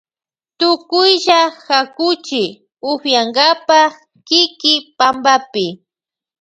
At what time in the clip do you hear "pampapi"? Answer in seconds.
4.97-5.65